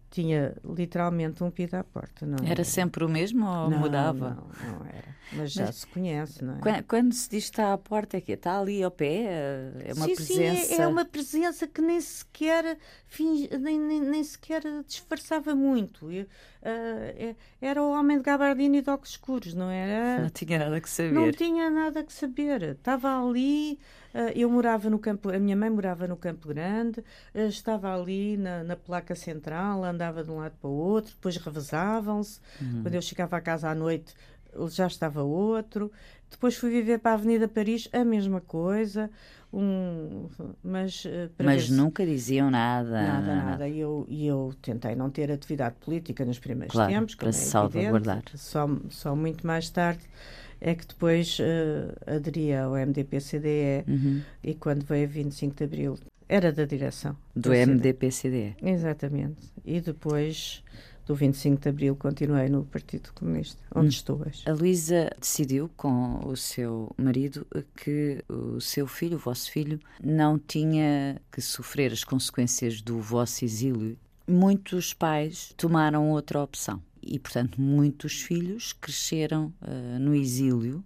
[0.10, 2.26] tinha literalmente um pido à porta.
[2.26, 4.30] Não era, era sempre o mesmo ou não, mudava?
[4.30, 5.17] Não, não era.
[5.34, 6.60] Mas já Mas, se conhece, não é?
[6.60, 9.74] Quando, quando, se diz está à porta, é que está ali ao pé?
[9.84, 10.65] É uma sim, presença.
[10.65, 16.10] Sim, é, é uma presença que nem sequer finge, nem, nem, nem sequer disfarçava muito.
[16.10, 20.22] Eu, uh, era o homem de gabardina e de óculos escuros, não era?
[20.22, 21.12] Não tinha nada que saber.
[21.12, 22.62] Não tinha nada que saber.
[22.63, 23.78] Estava ali.
[24.18, 27.02] Uh, eu morava no campo, a minha mãe morava no Campo Grande,
[27.36, 31.38] uh, estava ali na, na, placa central, andava de um lado para o outro, depois
[31.38, 32.40] revezavam-se.
[32.60, 32.82] Uhum.
[32.82, 34.16] Quando eu chegava à casa à noite,
[34.72, 35.92] já estava outro.
[36.32, 39.08] Depois fui viver para a Avenida Paris, a mesma coisa.
[39.54, 40.28] Um,
[40.62, 42.90] mas eh, mas nunca diziam nada.
[42.90, 43.68] Nada, nada.
[43.68, 47.16] E eu, eu tentei não ter atividade política nos primeiros claro, tempos.
[47.16, 48.24] Para é salvaguardar.
[48.36, 50.04] Só, só muito mais tarde
[50.60, 54.22] é que depois uh, aderia ao MDP-CDE uhum.
[54.43, 55.98] e quando veio a 25 de Abril
[56.30, 57.15] era da direção.
[57.36, 58.56] Do, do MDP-CDE.
[58.62, 59.52] Exatamente.
[59.63, 60.63] E depois
[61.06, 63.89] do 25 de Abril continuei no Partido Comunista, onde hum.
[63.89, 64.43] estou hoje.
[64.46, 70.38] A Luísa decidiu com o seu marido que o seu filho, o vosso filho, não
[70.38, 73.98] tinha que sofrer as consequências do vosso exílio.
[74.28, 80.84] Muitos pais tomaram outra opção e, portanto, muitos filhos cresceram uh, no exílio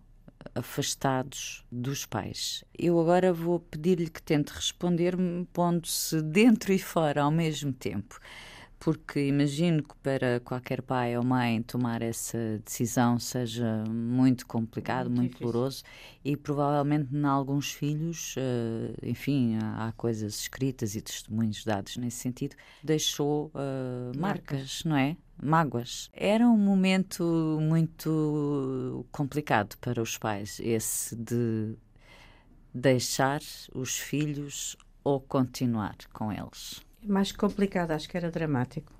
[0.55, 2.63] afastados dos pais.
[2.77, 8.19] Eu agora vou pedir-lhe que tente responder-me pondo-se dentro e fora ao mesmo tempo
[8.81, 15.19] porque imagino que para qualquer pai ou mãe tomar essa decisão seja muito complicado, muito,
[15.19, 15.83] muito doloroso
[16.25, 22.17] e provavelmente em alguns filhos, uh, enfim, há, há, coisas escritas e testemunhos dados nesse
[22.17, 25.15] sentido, deixou uh, marcas, marcas, não é?
[25.41, 26.09] Mágoas.
[26.13, 27.23] Era um momento
[27.61, 31.75] muito complicado para os pais, esse de
[32.73, 33.41] deixar
[33.73, 38.93] os filhos ou continuar com eles mais complicado, acho que era dramático,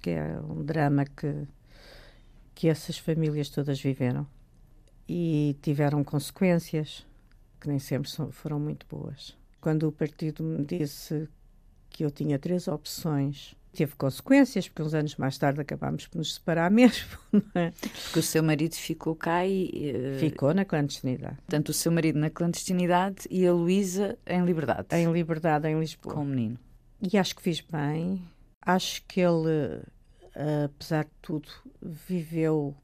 [0.00, 1.46] que é um drama que,
[2.54, 4.26] que essas famílias todas viveram
[5.08, 7.06] e tiveram consequências
[7.60, 9.36] que nem sempre foram muito boas.
[9.60, 11.28] Quando o partido me disse
[11.88, 16.34] que eu tinha três opções, teve consequências, porque uns anos mais tarde acabámos por nos
[16.34, 17.08] separar mesmo.
[17.54, 17.70] É?
[18.04, 19.94] Porque o seu marido ficou cá e.
[19.94, 21.38] Uh, ficou na clandestinidade.
[21.48, 24.88] Tanto o seu marido na clandestinidade e a Luísa em liberdade.
[24.92, 26.14] Em liberdade, em Lisboa.
[26.14, 26.58] Com o menino
[27.02, 28.22] e acho que fiz bem.
[28.60, 29.82] Acho que ele,
[30.64, 31.48] apesar de tudo,
[31.80, 32.76] viveu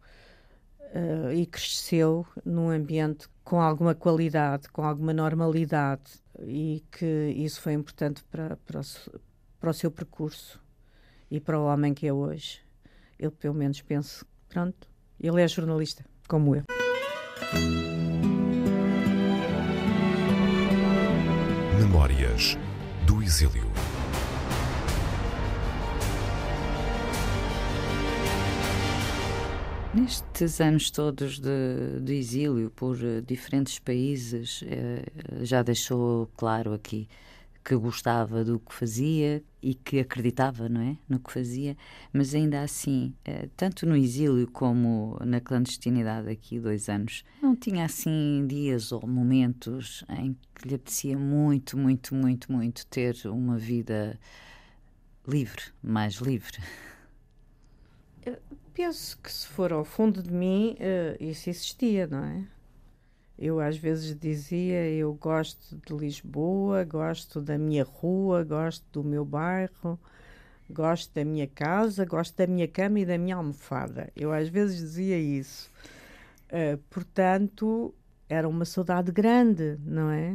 [0.93, 7.75] uh, e cresceu num ambiente com alguma qualidade, com alguma normalidade e que isso foi
[7.75, 9.21] importante para, para, o,
[9.61, 10.61] para o seu percurso
[11.31, 12.61] e para o homem que é hoje.
[13.19, 14.89] Eu, pelo menos, penso, pronto,
[15.21, 16.63] ele é jornalista, como eu.
[21.79, 22.57] Memórias
[23.07, 23.69] do Exílio.
[29.95, 37.09] Nestes anos todos de, de exílio por uh, diferentes países, uh, já deixou claro aqui
[37.65, 41.77] que gostava do que fazia e que acreditava, não é, no que fazia,
[42.13, 47.85] mas ainda assim, uh, tanto no exílio como na clandestinidade aqui dois anos, não tinha
[47.85, 54.19] assim dias ou momentos em que lhe apetecia muito, muito, muito, muito ter uma vida
[55.27, 56.59] livre, mais livre
[58.79, 62.45] penso que se for ao fundo de mim, uh, isso existia, não é?
[63.39, 69.25] Eu às vezes dizia: eu gosto de Lisboa, gosto da minha rua, gosto do meu
[69.25, 69.99] bairro,
[70.69, 74.11] gosto da minha casa, gosto da minha cama e da minha almofada.
[74.17, 75.71] Eu às vezes dizia isso.
[76.49, 77.95] Uh, portanto,
[78.29, 80.33] era uma saudade grande, não é?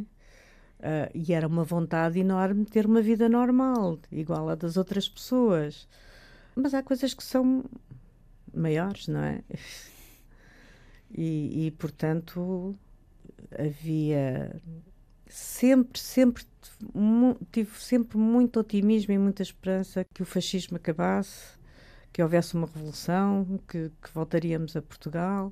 [0.80, 5.10] Uh, e era uma vontade enorme de ter uma vida normal, igual a das outras
[5.10, 5.88] pessoas.
[6.56, 7.66] Mas há coisas que são
[8.54, 9.42] maiores, não é?
[11.16, 12.76] E, e, portanto
[13.52, 14.62] havia
[15.28, 16.46] sempre, sempre
[17.52, 21.58] tive sempre muito otimismo e muita esperança que o fascismo acabasse,
[22.12, 25.52] que houvesse uma revolução, que, que voltaríamos a Portugal.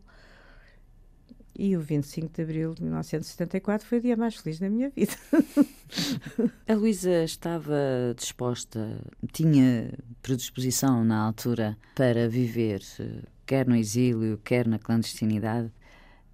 [1.57, 5.13] E o 25 de abril de 1974 foi o dia mais feliz da minha vida.
[6.65, 7.75] A Luísa estava
[8.15, 9.01] disposta,
[9.33, 15.69] tinha predisposição na altura para viver, eh, quer no exílio, quer na clandestinidade.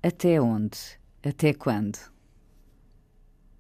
[0.04, 0.78] Até onde?
[1.24, 1.98] Até quando?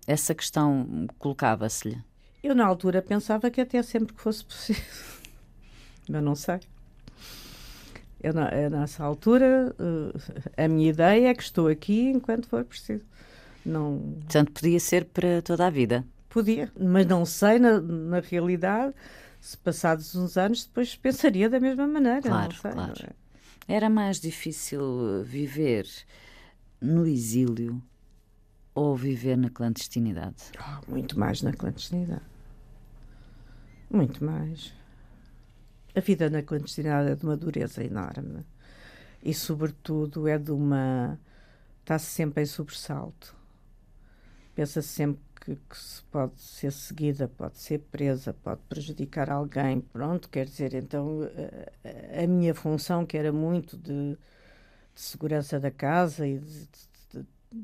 [0.06, 2.02] Essa questão colocava-se-lhe.
[2.44, 4.84] Eu, na altura, pensava que até sempre que fosse possível.
[6.10, 6.60] Mas não sei.
[8.22, 9.76] Eu, nessa altura,
[10.56, 13.06] eh, a minha ideia é que estou aqui enquanto for preciso.
[13.66, 14.00] Não...
[14.22, 16.06] Portanto, podia ser para toda a vida.
[16.30, 18.94] Podia, mas não sei, na, na realidade,
[19.40, 22.22] se passados uns anos, depois pensaria da mesma maneira.
[22.22, 22.94] Claro, sei, claro.
[23.68, 23.76] É?
[23.76, 25.86] Era mais difícil viver
[26.80, 27.82] no exílio
[28.74, 30.52] ou viver na clandestinidade?
[30.60, 32.26] Oh, muito mais na clandestinidade.
[33.90, 34.74] Muito mais.
[35.96, 38.46] A vida na clandestinidade é de uma dureza enorme
[39.24, 41.20] e, sobretudo, é de uma.
[41.80, 43.36] está-se sempre em sobressalto.
[44.54, 49.82] Pensa-se sempre que, que, se pode ser seguida, pode ser presa, pode prejudicar alguém.
[49.82, 54.18] Pronto, quer dizer, então a, a minha função, que era muito de,
[54.98, 56.68] de segurança da casa e de,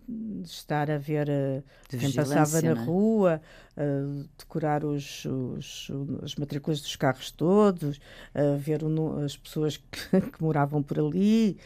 [0.07, 2.73] de estar a ver uh, quem passava na é?
[2.85, 3.41] rua,
[3.75, 8.81] uh, decorar os, os, as matrículas dos carros todos, uh, ver
[9.25, 11.57] as pessoas que, que, moravam por ali,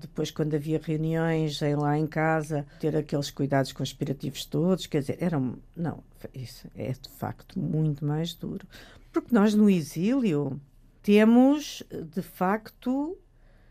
[0.00, 5.18] depois quando havia reuniões em, lá em casa, ter aqueles cuidados conspirativos todos, quer dizer,
[5.20, 5.40] era
[5.76, 6.02] não,
[6.34, 8.66] isso é de facto muito mais duro,
[9.12, 10.60] porque nós no exílio
[11.02, 13.16] temos de facto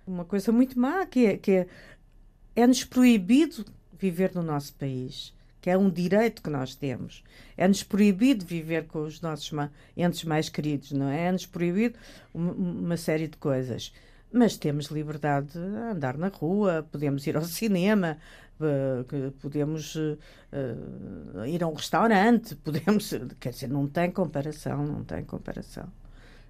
[0.05, 1.67] uma coisa muito má que é, que é
[2.55, 3.65] é-nos proibido
[3.99, 7.23] viver no nosso país, que é um direito que nós temos.
[7.57, 9.51] É-nos proibido viver com os nossos
[9.97, 11.25] entes mais queridos, não é?
[11.25, 11.97] É-nos proibido
[12.33, 13.93] uma, uma série de coisas.
[14.31, 18.17] Mas temos liberdade de andar na rua, podemos ir ao cinema,
[18.61, 20.17] eh, podemos uh,
[21.45, 23.13] ir a um restaurante, podemos.
[23.39, 25.91] Quer dizer, não tem comparação, não tem comparação.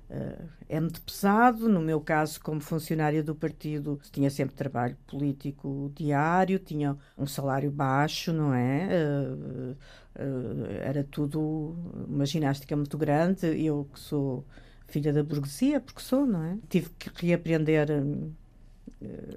[0.10, 1.68] Uh, é muito pesado.
[1.68, 7.72] No meu caso, como funcionária do partido, tinha sempre trabalho político diário, tinha um salário
[7.72, 8.88] baixo, não é?
[8.88, 11.76] Uh, uh, era tudo
[12.08, 13.48] uma ginástica muito grande.
[13.48, 14.46] Eu que sou
[14.88, 16.58] filha da burguesia, porque sou, não é?
[16.70, 17.88] Tive que reaprender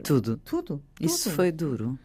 [0.04, 0.36] tudo.
[0.44, 0.82] Tudo.
[1.00, 1.36] Isso tudo.
[1.36, 1.98] foi duro.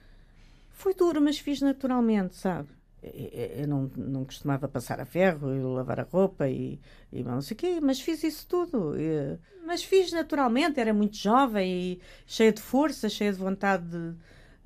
[0.71, 2.69] Foi duro, mas fiz naturalmente, sabe?
[3.03, 6.79] Eu não, não costumava passar a ferro e lavar a roupa e,
[7.11, 8.95] e não sei o quê, mas fiz isso tudo.
[8.97, 14.15] E, mas fiz naturalmente, era muito jovem e cheia de força, cheia de vontade de,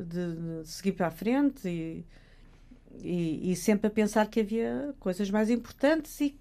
[0.03, 2.05] de, de seguir para a frente e,
[3.01, 6.39] e, e, sempre a pensar que havia coisas mais importantes e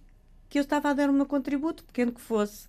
[0.48, 2.68] que eu estava a dar o meu contributo, pequeno que fosse,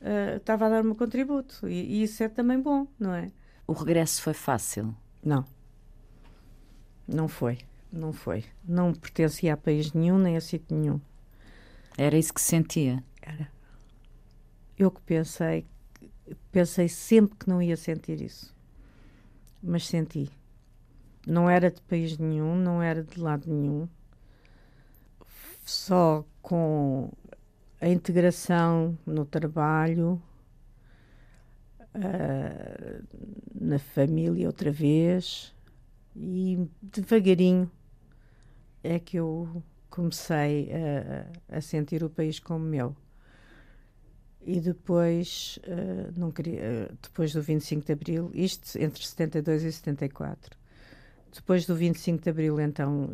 [0.00, 3.32] uh, estava a dar o meu contributo e, e isso é também bom, não é?
[3.66, 4.94] O regresso foi fácil?
[5.22, 5.44] Não,
[7.06, 7.58] não foi
[7.92, 8.44] não foi.
[8.64, 11.00] Não pertencia a país nenhum, nem a sítio nenhum.
[11.96, 13.02] Era isso que sentia?
[13.20, 13.50] Era.
[14.78, 15.66] Eu que pensei,
[16.50, 18.54] pensei sempre que não ia sentir isso.
[19.62, 20.30] Mas senti.
[21.26, 23.88] Não era de país nenhum, não era de lado nenhum.
[25.64, 27.12] Só com
[27.80, 30.20] a integração no trabalho,
[31.94, 33.04] uh,
[33.54, 35.54] na família outra vez
[36.16, 37.70] e devagarinho
[38.82, 42.96] é que eu comecei a, a sentir o país como meu.
[44.42, 49.72] E depois, uh, não queria, uh, depois do 25 de Abril, isto entre 72 e
[49.72, 50.56] 74.
[51.32, 53.10] Depois do 25 de Abril, então,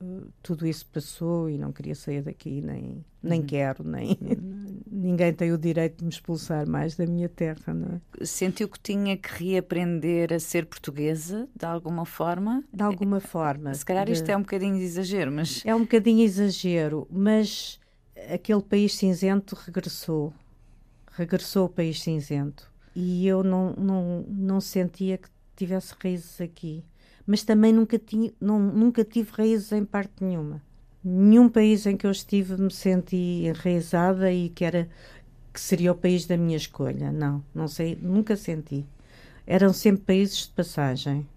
[0.00, 3.46] uh, tudo isso passou e não queria sair daqui, nem, nem uhum.
[3.46, 4.18] quero, nem
[4.90, 8.24] ninguém tem o direito de me expulsar mais da minha terra, não é?
[8.24, 12.64] Sentiu que tinha que reaprender a ser portuguesa, de alguma forma?
[12.72, 13.74] De alguma forma.
[13.74, 14.32] Se calhar isto de...
[14.32, 15.62] é um bocadinho de exagero, mas...
[15.64, 17.80] É um bocadinho exagero, mas
[18.32, 20.32] aquele país cinzento regressou.
[21.12, 22.72] Regressou o país cinzento.
[22.94, 26.84] E eu não, não, não sentia que tivesse raízes aqui.
[27.26, 30.62] Mas também nunca, tinha, não, nunca tive raízes em parte nenhuma
[31.04, 34.88] nenhum país em que eu estive me senti enraizada e que era
[35.52, 37.12] que seria o país da minha escolha.
[37.12, 38.84] Não, não sei, nunca senti.
[39.46, 41.28] Eram sempre países de passagem.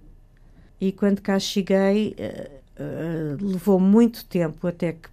[0.79, 5.09] E quando cá cheguei, uh, uh, levou muito tempo até que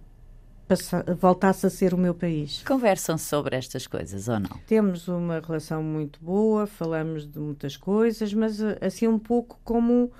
[1.19, 2.63] voltasse a ser o meu país.
[2.63, 4.57] Conversam sobre estas coisas ou não?
[4.65, 10.11] Temos uma relação muito boa, falamos de muitas coisas, mas uh, assim um pouco como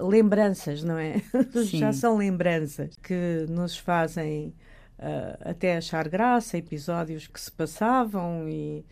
[0.00, 1.22] lembranças, não é?
[1.64, 4.54] Já são lembranças que nos fazem
[4.98, 8.84] uh, até achar graça, episódios que se passavam e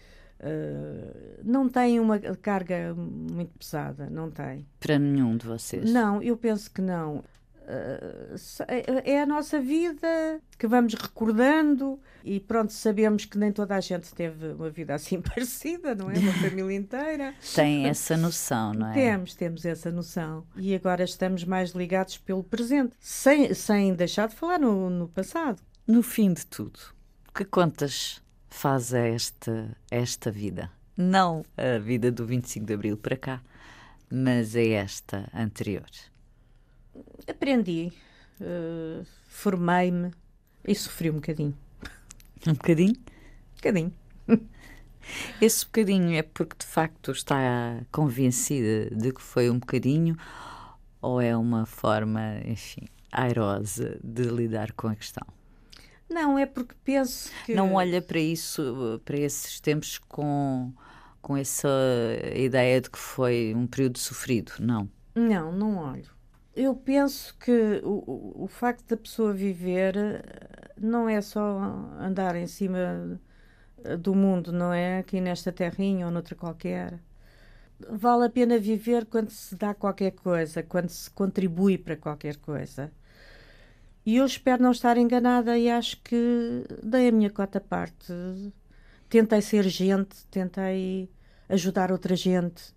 [0.42, 4.66] Uh, não tem uma carga muito pesada, não tem.
[4.80, 5.92] Para nenhum de vocês?
[5.92, 7.22] Não, eu penso que não.
[7.70, 8.34] Uh,
[9.04, 14.12] é a nossa vida que vamos recordando e pronto, sabemos que nem toda a gente
[14.12, 16.18] teve uma vida assim parecida, não é?
[16.18, 17.34] Uma família inteira.
[17.54, 18.94] Tem essa noção, não é?
[18.94, 20.44] Temos, temos essa noção.
[20.56, 25.62] E agora estamos mais ligados pelo presente, sem, sem deixar de falar no, no passado.
[25.86, 26.78] No fim de tudo,
[27.32, 30.70] que contas faz esta, esta vida?
[30.96, 33.40] Não a vida do 25 de Abril para cá,
[34.10, 35.86] mas é esta anterior.
[37.26, 37.92] Aprendi,
[38.40, 40.10] uh, formei-me
[40.66, 41.56] e sofri um bocadinho.
[42.46, 42.94] Um bocadinho?
[42.96, 43.92] Um bocadinho.
[45.40, 50.16] Esse bocadinho é porque de facto está convencida de que foi um bocadinho
[51.00, 55.26] ou é uma forma, enfim, airosa de lidar com a questão?
[56.08, 57.54] Não, é porque penso que.
[57.54, 60.72] Não olha para isso, para esses tempos com,
[61.22, 61.68] com essa
[62.34, 64.90] ideia de que foi um período sofrido, não?
[65.14, 66.19] Não, não olho.
[66.54, 69.94] Eu penso que o, o facto da pessoa viver
[70.76, 71.58] não é só
[72.00, 73.20] andar em cima
[73.98, 74.98] do mundo, não é?
[74.98, 77.00] Aqui nesta terrinha ou noutra qualquer.
[77.88, 82.92] Vale a pena viver quando se dá qualquer coisa, quando se contribui para qualquer coisa.
[84.04, 88.12] E eu espero não estar enganada e acho que dei a minha cota parte.
[89.08, 91.10] Tentei ser gente, tentei
[91.48, 92.74] ajudar outra gente.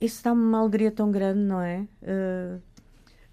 [0.00, 1.86] Isso dá-me uma alegria tão grande, não é?
[2.02, 2.60] Uh,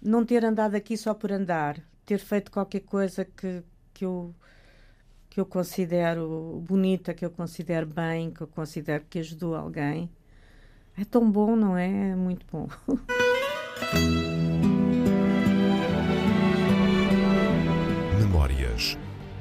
[0.00, 3.62] não ter andado aqui só por andar, ter feito qualquer coisa que,
[3.92, 4.34] que, eu,
[5.28, 10.10] que eu considero bonita, que eu considero bem, que eu considero que ajudou alguém.
[10.96, 12.10] É tão bom, não é?
[12.10, 12.68] É muito bom.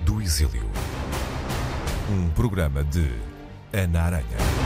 [0.06, 0.70] do Exílio.
[2.10, 3.10] Um programa de
[3.72, 4.63] Ana Aranha.